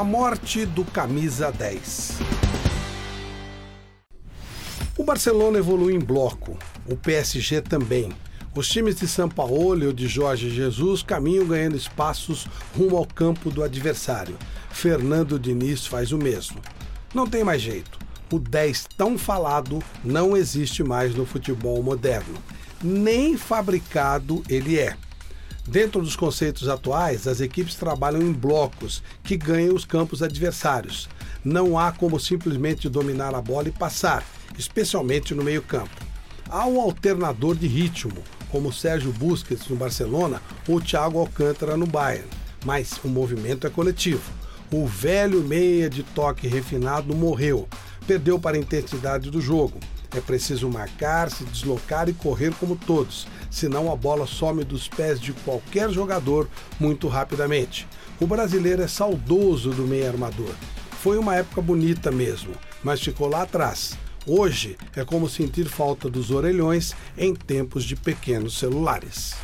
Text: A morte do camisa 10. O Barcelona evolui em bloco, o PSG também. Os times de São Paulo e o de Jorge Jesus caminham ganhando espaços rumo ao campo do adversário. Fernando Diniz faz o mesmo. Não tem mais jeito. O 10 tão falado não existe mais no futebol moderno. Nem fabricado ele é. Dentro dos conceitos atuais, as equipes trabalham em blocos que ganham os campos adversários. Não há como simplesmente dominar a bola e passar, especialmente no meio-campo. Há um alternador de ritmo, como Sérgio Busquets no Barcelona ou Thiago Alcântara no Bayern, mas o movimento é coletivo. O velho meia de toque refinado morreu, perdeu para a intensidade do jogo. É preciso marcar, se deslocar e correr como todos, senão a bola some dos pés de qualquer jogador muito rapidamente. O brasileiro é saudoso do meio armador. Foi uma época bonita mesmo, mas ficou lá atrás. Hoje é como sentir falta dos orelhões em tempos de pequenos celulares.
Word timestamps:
A 0.00 0.02
morte 0.02 0.64
do 0.64 0.82
camisa 0.82 1.52
10. 1.52 2.20
O 4.96 5.04
Barcelona 5.04 5.58
evolui 5.58 5.94
em 5.94 5.98
bloco, 5.98 6.56
o 6.88 6.96
PSG 6.96 7.60
também. 7.60 8.10
Os 8.56 8.66
times 8.66 8.96
de 8.96 9.06
São 9.06 9.28
Paulo 9.28 9.84
e 9.84 9.86
o 9.88 9.92
de 9.92 10.08
Jorge 10.08 10.48
Jesus 10.48 11.02
caminham 11.02 11.46
ganhando 11.46 11.76
espaços 11.76 12.46
rumo 12.74 12.96
ao 12.96 13.04
campo 13.04 13.50
do 13.50 13.62
adversário. 13.62 14.38
Fernando 14.70 15.38
Diniz 15.38 15.84
faz 15.84 16.12
o 16.12 16.16
mesmo. 16.16 16.62
Não 17.14 17.26
tem 17.26 17.44
mais 17.44 17.60
jeito. 17.60 17.98
O 18.32 18.38
10 18.38 18.86
tão 18.96 19.18
falado 19.18 19.80
não 20.02 20.34
existe 20.34 20.82
mais 20.82 21.14
no 21.14 21.26
futebol 21.26 21.82
moderno. 21.82 22.38
Nem 22.82 23.36
fabricado 23.36 24.42
ele 24.48 24.78
é. 24.78 24.96
Dentro 25.70 26.02
dos 26.02 26.16
conceitos 26.16 26.68
atuais, 26.68 27.28
as 27.28 27.40
equipes 27.40 27.76
trabalham 27.76 28.20
em 28.20 28.32
blocos 28.32 29.04
que 29.22 29.36
ganham 29.36 29.72
os 29.72 29.84
campos 29.84 30.20
adversários. 30.20 31.08
Não 31.44 31.78
há 31.78 31.92
como 31.92 32.18
simplesmente 32.18 32.88
dominar 32.88 33.36
a 33.36 33.40
bola 33.40 33.68
e 33.68 33.70
passar, 33.70 34.24
especialmente 34.58 35.32
no 35.32 35.44
meio-campo. 35.44 35.94
Há 36.48 36.66
um 36.66 36.80
alternador 36.80 37.54
de 37.54 37.68
ritmo, 37.68 38.20
como 38.50 38.72
Sérgio 38.72 39.12
Busquets 39.12 39.68
no 39.68 39.76
Barcelona 39.76 40.42
ou 40.66 40.80
Thiago 40.80 41.20
Alcântara 41.20 41.76
no 41.76 41.86
Bayern, 41.86 42.26
mas 42.64 42.98
o 43.04 43.08
movimento 43.08 43.64
é 43.64 43.70
coletivo. 43.70 44.28
O 44.72 44.88
velho 44.88 45.40
meia 45.40 45.88
de 45.88 46.02
toque 46.02 46.48
refinado 46.48 47.14
morreu, 47.14 47.68
perdeu 48.08 48.40
para 48.40 48.56
a 48.56 48.60
intensidade 48.60 49.30
do 49.30 49.40
jogo. 49.40 49.78
É 50.12 50.20
preciso 50.20 50.68
marcar, 50.68 51.30
se 51.30 51.44
deslocar 51.44 52.08
e 52.08 52.12
correr 52.12 52.52
como 52.54 52.74
todos, 52.74 53.28
senão 53.50 53.92
a 53.92 53.96
bola 53.96 54.26
some 54.26 54.64
dos 54.64 54.88
pés 54.88 55.20
de 55.20 55.32
qualquer 55.32 55.90
jogador 55.90 56.48
muito 56.78 57.06
rapidamente. 57.06 57.86
O 58.20 58.26
brasileiro 58.26 58.82
é 58.82 58.88
saudoso 58.88 59.70
do 59.70 59.86
meio 59.86 60.08
armador. 60.08 60.54
Foi 61.00 61.16
uma 61.16 61.36
época 61.36 61.62
bonita 61.62 62.10
mesmo, 62.10 62.52
mas 62.82 63.00
ficou 63.00 63.28
lá 63.28 63.42
atrás. 63.42 63.96
Hoje 64.26 64.76
é 64.94 65.04
como 65.04 65.28
sentir 65.28 65.66
falta 65.66 66.10
dos 66.10 66.30
orelhões 66.30 66.94
em 67.16 67.34
tempos 67.34 67.84
de 67.84 67.96
pequenos 67.96 68.58
celulares. 68.58 69.34